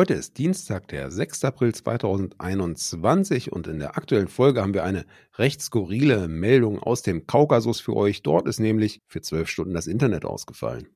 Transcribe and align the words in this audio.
Heute 0.00 0.14
ist 0.14 0.38
Dienstag, 0.38 0.88
der 0.88 1.10
6. 1.10 1.44
April 1.44 1.74
2021 1.74 3.52
und 3.52 3.66
in 3.66 3.78
der 3.80 3.98
aktuellen 3.98 4.28
Folge 4.28 4.62
haben 4.62 4.72
wir 4.72 4.82
eine 4.82 5.04
recht 5.36 5.60
skurrile 5.60 6.26
Meldung 6.26 6.78
aus 6.78 7.02
dem 7.02 7.26
Kaukasus 7.26 7.82
für 7.82 7.94
euch. 7.94 8.22
Dort 8.22 8.48
ist 8.48 8.60
nämlich 8.60 9.02
für 9.06 9.20
zwölf 9.20 9.50
Stunden 9.50 9.74
das 9.74 9.86
Internet 9.86 10.24
ausgefallen. 10.24 10.86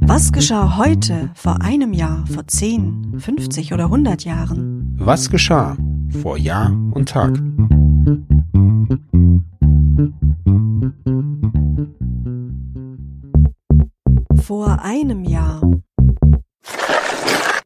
Was 0.00 0.32
geschah 0.32 0.76
heute, 0.76 1.30
vor 1.36 1.62
einem 1.62 1.92
Jahr, 1.92 2.26
vor 2.26 2.48
10, 2.48 3.20
50 3.20 3.72
oder 3.72 3.84
100 3.84 4.24
Jahren? 4.24 4.96
Was 4.98 5.30
geschah 5.30 5.76
vor 6.20 6.36
Jahr 6.36 6.72
und 6.94 7.08
Tag? 7.10 7.38
Vor 14.42 14.82
einem 14.82 15.22
Jahr. 15.22 15.60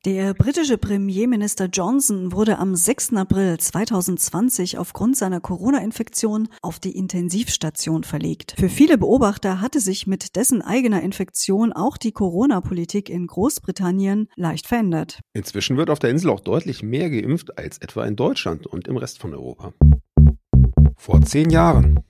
Der 0.09 0.33
britische 0.33 0.79
Premierminister 0.79 1.67
Johnson 1.67 2.33
wurde 2.33 2.59
am 2.59 2.75
6. 2.75 3.13
April 3.13 3.59
2020 3.59 4.79
aufgrund 4.79 5.19
seiner 5.19 5.39
Corona-Infektion 5.39 6.49
auf 6.63 6.79
die 6.79 6.97
Intensivstation 6.97 8.05
verlegt. 8.05 8.55
Für 8.59 8.71
viele 8.71 8.97
Beobachter 8.97 9.61
hatte 9.61 9.81
sich 9.81 10.07
mit 10.07 10.35
dessen 10.35 10.63
eigener 10.63 11.03
Infektion 11.03 11.75
auch 11.75 11.99
die 11.99 12.13
Corona-Politik 12.13 13.11
in 13.11 13.27
Großbritannien 13.27 14.31
leicht 14.35 14.67
verändert. 14.67 15.21
Inzwischen 15.35 15.77
wird 15.77 15.91
auf 15.91 15.99
der 15.99 16.09
Insel 16.09 16.31
auch 16.31 16.41
deutlich 16.41 16.83
mehr 16.83 17.11
geimpft 17.11 17.59
als 17.59 17.77
etwa 17.77 18.07
in 18.07 18.17
Deutschland 18.17 18.67
und 18.67 18.89
im 18.89 18.97
Rest 18.97 19.19
von 19.19 19.35
Europa. 19.35 19.75
Vor 20.97 21.21
zehn 21.21 21.51
Jahren 21.51 22.01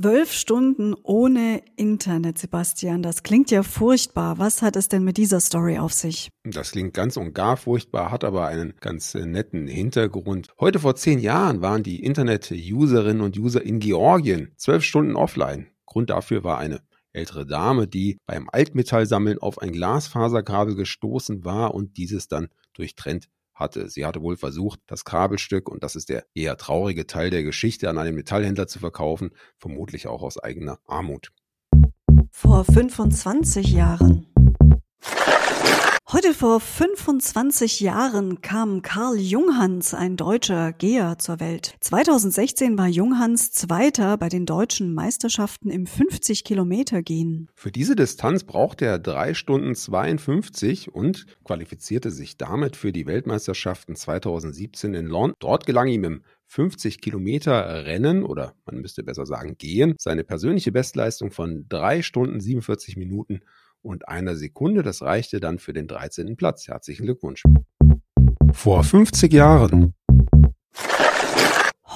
Zwölf 0.00 0.32
Stunden 0.32 0.94
ohne 1.02 1.62
Internet, 1.76 2.38
Sebastian. 2.38 3.02
Das 3.02 3.22
klingt 3.22 3.50
ja 3.50 3.62
furchtbar. 3.62 4.38
Was 4.38 4.62
hat 4.62 4.74
es 4.76 4.88
denn 4.88 5.04
mit 5.04 5.18
dieser 5.18 5.40
Story 5.40 5.76
auf 5.76 5.92
sich? 5.92 6.30
Das 6.42 6.70
klingt 6.70 6.94
ganz 6.94 7.18
und 7.18 7.34
gar 7.34 7.58
furchtbar, 7.58 8.10
hat 8.10 8.24
aber 8.24 8.46
einen 8.46 8.72
ganz 8.80 9.14
äh, 9.14 9.26
netten 9.26 9.66
Hintergrund. 9.66 10.48
Heute 10.58 10.78
vor 10.78 10.96
zehn 10.96 11.18
Jahren 11.18 11.60
waren 11.60 11.82
die 11.82 12.02
Internet-Userinnen 12.02 13.20
und 13.20 13.38
User 13.38 13.62
in 13.62 13.78
Georgien 13.78 14.54
zwölf 14.56 14.84
Stunden 14.84 15.16
offline. 15.16 15.66
Grund 15.84 16.08
dafür 16.08 16.44
war 16.44 16.56
eine 16.56 16.80
ältere 17.12 17.44
Dame, 17.44 17.86
die 17.86 18.16
beim 18.24 18.48
Altmetallsammeln 18.50 19.36
auf 19.36 19.58
ein 19.58 19.70
Glasfaserkabel 19.70 20.76
gestoßen 20.76 21.44
war 21.44 21.74
und 21.74 21.98
dieses 21.98 22.26
dann 22.26 22.48
durchtrennt 22.72 23.28
hatte. 23.60 23.88
Sie 23.88 24.04
hatte 24.04 24.22
wohl 24.22 24.36
versucht, 24.36 24.80
das 24.86 25.04
Kabelstück, 25.04 25.68
und 25.68 25.84
das 25.84 25.94
ist 25.94 26.08
der 26.08 26.24
eher 26.34 26.56
traurige 26.56 27.06
Teil 27.06 27.30
der 27.30 27.44
Geschichte, 27.44 27.88
an 27.88 27.98
einen 27.98 28.16
Metallhändler 28.16 28.66
zu 28.66 28.78
verkaufen, 28.78 29.30
vermutlich 29.58 30.08
auch 30.08 30.22
aus 30.22 30.38
eigener 30.38 30.80
Armut. 30.86 31.30
Vor 32.32 32.64
25 32.64 33.72
Jahren. 33.72 34.29
Heute 36.12 36.34
vor 36.34 36.58
25 36.58 37.78
Jahren 37.78 38.40
kam 38.42 38.82
Karl 38.82 39.16
Junghans, 39.16 39.94
ein 39.94 40.16
deutscher 40.16 40.72
Geher, 40.72 41.18
zur 41.18 41.38
Welt. 41.38 41.76
2016 41.78 42.76
war 42.76 42.88
Junghans 42.88 43.52
Zweiter 43.52 44.16
bei 44.16 44.28
den 44.28 44.44
deutschen 44.44 44.92
Meisterschaften 44.92 45.70
im 45.70 45.86
50 45.86 46.42
Kilometer 46.42 47.02
gehen. 47.02 47.48
Für 47.54 47.70
diese 47.70 47.94
Distanz 47.94 48.42
brauchte 48.42 48.86
er 48.86 48.98
3 48.98 49.34
Stunden 49.34 49.76
52 49.76 50.92
und 50.92 51.26
qualifizierte 51.44 52.10
sich 52.10 52.36
damit 52.36 52.74
für 52.74 52.90
die 52.90 53.06
Weltmeisterschaften 53.06 53.94
2017 53.94 54.94
in 54.94 55.06
London. 55.06 55.36
Dort 55.38 55.64
gelang 55.64 55.86
ihm 55.86 56.02
im 56.02 56.22
50 56.46 57.00
Kilometer 57.00 57.84
Rennen 57.84 58.24
oder 58.24 58.54
man 58.66 58.80
müsste 58.80 59.04
besser 59.04 59.26
sagen 59.26 59.56
gehen, 59.58 59.94
seine 59.96 60.24
persönliche 60.24 60.72
Bestleistung 60.72 61.30
von 61.30 61.66
3 61.68 62.02
Stunden 62.02 62.40
47 62.40 62.96
Minuten 62.96 63.42
und 63.82 64.08
einer 64.08 64.36
Sekunde. 64.36 64.82
Das 64.82 65.02
reichte 65.02 65.40
dann 65.40 65.58
für 65.58 65.72
den 65.72 65.86
13. 65.86 66.36
Platz. 66.36 66.68
Herzlichen 66.68 67.04
Glückwunsch. 67.04 67.42
Vor 68.52 68.84
50 68.84 69.32
Jahren 69.32 69.94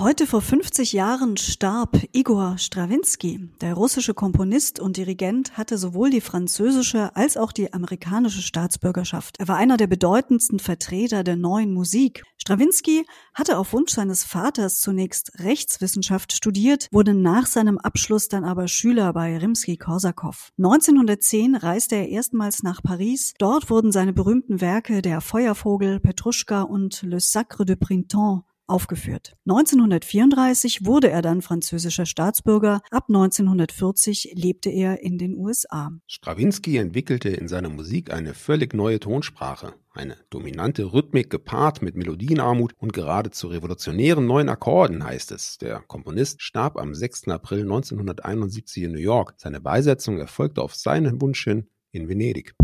Heute 0.00 0.26
vor 0.26 0.40
50 0.40 0.92
Jahren 0.92 1.36
starb 1.36 2.02
Igor 2.10 2.58
Strawinski. 2.58 3.48
Der 3.60 3.74
russische 3.74 4.12
Komponist 4.12 4.80
und 4.80 4.96
Dirigent 4.96 5.56
hatte 5.56 5.78
sowohl 5.78 6.10
die 6.10 6.20
französische 6.20 7.14
als 7.14 7.36
auch 7.36 7.52
die 7.52 7.72
amerikanische 7.72 8.42
Staatsbürgerschaft. 8.42 9.38
Er 9.38 9.46
war 9.46 9.56
einer 9.56 9.76
der 9.76 9.86
bedeutendsten 9.86 10.58
Vertreter 10.58 11.22
der 11.22 11.36
neuen 11.36 11.72
Musik. 11.72 12.24
Strawinski 12.38 13.06
hatte 13.34 13.56
auf 13.56 13.72
Wunsch 13.72 13.92
seines 13.92 14.24
Vaters 14.24 14.80
zunächst 14.80 15.38
Rechtswissenschaft 15.38 16.32
studiert, 16.32 16.88
wurde 16.90 17.14
nach 17.14 17.46
seinem 17.46 17.78
Abschluss 17.78 18.26
dann 18.26 18.44
aber 18.44 18.66
Schüler 18.66 19.12
bei 19.12 19.38
Rimsky-Korsakow. 19.38 20.50
1910 20.58 21.54
reiste 21.54 21.94
er 21.94 22.08
erstmals 22.08 22.64
nach 22.64 22.82
Paris. 22.82 23.34
Dort 23.38 23.70
wurden 23.70 23.92
seine 23.92 24.12
berühmten 24.12 24.60
Werke 24.60 25.02
Der 25.02 25.20
Feuervogel, 25.20 26.00
Petruschka 26.00 26.62
und 26.62 27.02
Le 27.02 27.20
Sacre 27.20 27.64
de 27.64 27.76
Printemps 27.76 28.42
aufgeführt. 28.66 29.36
1934 29.46 30.84
wurde 30.84 31.10
er 31.10 31.22
dann 31.22 31.42
französischer 31.42 32.06
Staatsbürger. 32.06 32.80
Ab 32.90 33.04
1940 33.08 34.32
lebte 34.34 34.70
er 34.70 35.02
in 35.02 35.18
den 35.18 35.36
USA. 35.36 35.90
Strawinski 36.06 36.76
entwickelte 36.76 37.28
in 37.28 37.48
seiner 37.48 37.68
Musik 37.68 38.12
eine 38.12 38.34
völlig 38.34 38.74
neue 38.74 39.00
Tonsprache. 39.00 39.74
Eine 39.92 40.16
dominante 40.28 40.92
Rhythmik 40.92 41.30
gepaart 41.30 41.80
mit 41.80 41.94
Melodienarmut 41.94 42.72
und 42.78 42.92
geradezu 42.92 43.46
revolutionären 43.46 44.26
neuen 44.26 44.48
Akkorden 44.48 45.04
heißt 45.04 45.30
es. 45.30 45.58
Der 45.58 45.80
Komponist 45.86 46.42
starb 46.42 46.76
am 46.76 46.94
6. 46.94 47.28
April 47.28 47.62
1971 47.62 48.82
in 48.82 48.92
New 48.92 48.98
York. 48.98 49.34
Seine 49.36 49.60
Beisetzung 49.60 50.18
erfolgte 50.18 50.62
auf 50.62 50.74
seinen 50.74 51.20
Wunsch 51.20 51.44
hin 51.44 51.68
in 51.92 52.08
Venedig. 52.08 52.54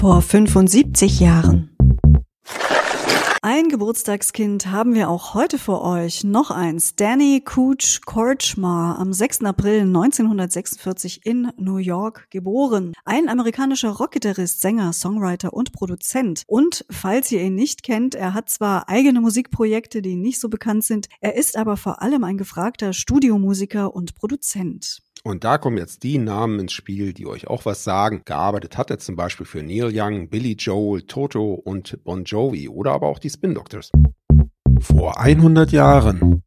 Vor 0.00 0.22
75 0.22 1.20
Jahren. 1.20 1.69
Ein 3.42 3.70
Geburtstagskind 3.70 4.66
haben 4.66 4.92
wir 4.92 5.08
auch 5.08 5.32
heute 5.32 5.56
für 5.56 5.80
euch. 5.80 6.24
Noch 6.24 6.50
eins. 6.50 6.94
Danny 6.94 7.42
Cooch 7.42 8.02
Korchmar, 8.04 8.98
am 8.98 9.14
6. 9.14 9.44
April 9.44 9.80
1946 9.80 11.24
in 11.24 11.50
New 11.56 11.78
York 11.78 12.26
geboren. 12.28 12.92
Ein 13.06 13.30
amerikanischer 13.30 13.92
Rockgitarrist, 13.92 14.60
Sänger, 14.60 14.92
Songwriter 14.92 15.54
und 15.54 15.72
Produzent. 15.72 16.42
Und 16.48 16.84
falls 16.90 17.32
ihr 17.32 17.40
ihn 17.40 17.54
nicht 17.54 17.82
kennt, 17.82 18.14
er 18.14 18.34
hat 18.34 18.50
zwar 18.50 18.90
eigene 18.90 19.22
Musikprojekte, 19.22 20.02
die 20.02 20.16
nicht 20.16 20.38
so 20.38 20.50
bekannt 20.50 20.84
sind, 20.84 21.08
er 21.22 21.34
ist 21.34 21.56
aber 21.56 21.78
vor 21.78 22.02
allem 22.02 22.24
ein 22.24 22.36
gefragter 22.36 22.92
Studiomusiker 22.92 23.94
und 23.94 24.14
Produzent. 24.16 25.00
Und 25.22 25.44
da 25.44 25.58
kommen 25.58 25.76
jetzt 25.76 26.02
die 26.02 26.16
Namen 26.16 26.60
ins 26.60 26.72
Spiel, 26.72 27.12
die 27.12 27.26
euch 27.26 27.46
auch 27.46 27.66
was 27.66 27.84
sagen. 27.84 28.22
Gearbeitet 28.24 28.78
hat 28.78 28.90
er 28.90 28.98
zum 28.98 29.16
Beispiel 29.16 29.44
für 29.44 29.62
Neil 29.62 29.90
Young, 29.92 30.30
Billy 30.30 30.54
Joel, 30.58 31.02
Toto 31.02 31.52
und 31.52 32.02
Bon 32.04 32.24
Jovi 32.24 32.68
oder 32.68 32.92
aber 32.92 33.08
auch 33.08 33.18
die 33.18 33.28
Spin 33.28 33.54
Doctors. 33.54 33.90
Vor 34.80 35.20
100 35.20 35.72
Jahren. 35.72 36.42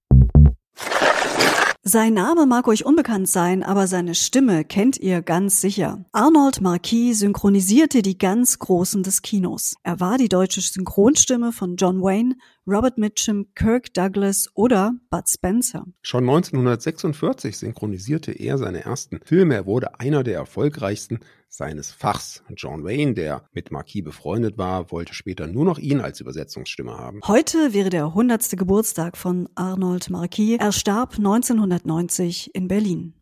Sein 1.85 2.13
Name 2.13 2.45
mag 2.45 2.69
euch 2.69 2.85
unbekannt 2.85 3.27
sein, 3.27 3.61
aber 3.61 3.88
seine 3.88 4.16
Stimme 4.16 4.63
kennt 4.63 4.97
ihr 4.97 5.21
ganz 5.21 5.59
sicher. 5.59 6.05
Arnold 6.13 6.61
Marquis 6.61 7.19
synchronisierte 7.19 8.01
die 8.01 8.17
ganz 8.17 8.57
Großen 8.57 9.03
des 9.03 9.21
Kinos. 9.21 9.75
Er 9.83 9.99
war 9.99 10.17
die 10.17 10.29
deutsche 10.29 10.61
Synchronstimme 10.61 11.51
von 11.51 11.75
John 11.75 12.01
Wayne, 12.01 12.38
Robert 12.66 12.97
Mitchum, 12.97 13.47
Kirk 13.53 13.93
Douglas 13.93 14.47
oder 14.53 14.93
Bud 15.09 15.27
Spencer. 15.27 15.85
Schon 16.03 16.23
1946 16.23 17.57
synchronisierte 17.57 18.31
er 18.31 18.57
seine 18.57 18.85
ersten 18.85 19.19
Filme. 19.25 19.55
Er 19.55 19.66
wurde 19.66 19.99
einer 19.99 20.23
der 20.23 20.35
erfolgreichsten 20.35 21.19
seines 21.53 21.91
Fachs. 21.91 22.44
John 22.56 22.84
Wayne, 22.84 23.14
der 23.14 23.44
mit 23.52 23.72
Marquis 23.72 24.03
befreundet 24.03 24.58
war, 24.58 24.91
wollte 24.91 25.14
später 25.14 25.46
nur 25.46 25.66
noch 25.66 25.78
ihn 25.78 26.02
als 26.02 26.19
Übersetzungsstimme 26.19 26.97
haben. 26.97 27.22
Heute 27.28 27.74
wäre 27.74 27.91
der 27.91 28.06
100. 28.06 28.58
Geburtstag 28.58 29.18
von 29.18 29.47
Arnold 29.53 30.09
Marquis. 30.09 30.58
Er 30.59 30.72
starb 30.72 31.18
1990 31.18 32.56
in 32.56 32.68
Berlin. 32.68 33.14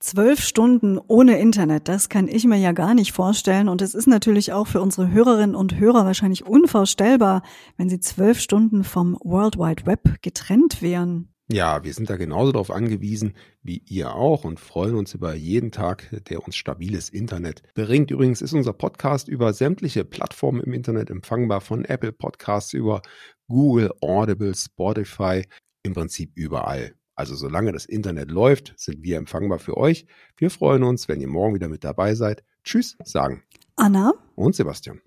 Zwölf 0.00 0.40
Stunden 0.40 0.98
ohne 0.98 1.38
Internet, 1.38 1.88
das 1.88 2.10
kann 2.10 2.28
ich 2.28 2.44
mir 2.44 2.58
ja 2.58 2.72
gar 2.72 2.92
nicht 2.92 3.12
vorstellen. 3.12 3.70
Und 3.70 3.80
es 3.80 3.94
ist 3.94 4.06
natürlich 4.06 4.52
auch 4.52 4.66
für 4.66 4.82
unsere 4.82 5.10
Hörerinnen 5.10 5.56
und 5.56 5.78
Hörer 5.78 6.04
wahrscheinlich 6.04 6.44
unvorstellbar, 6.44 7.42
wenn 7.78 7.88
sie 7.88 8.00
zwölf 8.00 8.38
Stunden 8.38 8.84
vom 8.84 9.16
World 9.22 9.56
Wide 9.56 9.86
Web 9.86 10.20
getrennt 10.20 10.82
wären. 10.82 11.31
Ja, 11.50 11.84
wir 11.84 11.92
sind 11.92 12.08
da 12.08 12.16
genauso 12.16 12.52
darauf 12.52 12.70
angewiesen 12.70 13.34
wie 13.62 13.82
ihr 13.86 14.14
auch 14.14 14.44
und 14.44 14.60
freuen 14.60 14.94
uns 14.94 15.14
über 15.14 15.34
jeden 15.34 15.70
Tag, 15.70 16.08
der 16.28 16.44
uns 16.44 16.56
stabiles 16.56 17.08
Internet 17.08 17.62
bringt. 17.74 18.10
Übrigens 18.10 18.40
ist 18.40 18.52
unser 18.52 18.72
Podcast 18.72 19.28
über 19.28 19.52
sämtliche 19.52 20.04
Plattformen 20.04 20.62
im 20.62 20.72
Internet 20.72 21.10
empfangbar, 21.10 21.60
von 21.60 21.84
Apple 21.84 22.12
Podcasts 22.12 22.72
über 22.72 23.02
Google, 23.48 23.90
Audible, 24.00 24.54
Spotify, 24.54 25.44
im 25.82 25.94
Prinzip 25.94 26.32
überall. 26.34 26.94
Also 27.14 27.34
solange 27.34 27.72
das 27.72 27.84
Internet 27.84 28.30
läuft, 28.30 28.72
sind 28.76 29.02
wir 29.02 29.18
empfangbar 29.18 29.58
für 29.58 29.76
euch. 29.76 30.06
Wir 30.36 30.50
freuen 30.50 30.82
uns, 30.82 31.08
wenn 31.08 31.20
ihr 31.20 31.28
morgen 31.28 31.54
wieder 31.54 31.68
mit 31.68 31.84
dabei 31.84 32.14
seid. 32.14 32.42
Tschüss, 32.64 32.96
sagen 33.04 33.42
Anna 33.76 34.12
und 34.36 34.54
Sebastian. 34.54 35.00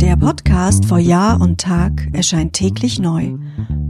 Der 0.00 0.16
Podcast 0.16 0.84
vor 0.84 0.98
Jahr 0.98 1.40
und 1.40 1.60
Tag 1.60 2.08
erscheint 2.12 2.52
täglich 2.52 2.98
neu. 2.98 3.36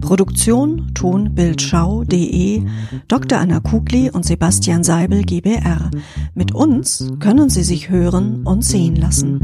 Produktion 0.03 0.93
tonbildschau.de 0.93 2.63
Dr. 3.09 3.39
Anna 3.39 3.61
Kugli 3.61 4.11
und 4.11 4.27
Sebastian 4.27 4.85
Seibel 4.85 5.23
GBR. 5.23 5.91
Mit 6.35 6.55
uns 6.55 7.11
können 7.21 7.49
Sie 7.49 7.63
sich 7.63 7.89
hören 7.89 8.45
und 8.45 8.63
sehen 8.63 8.97
lassen. 8.97 9.39